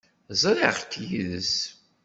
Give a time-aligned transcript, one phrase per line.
[0.41, 1.55] Ẓriɣ-k yid-s.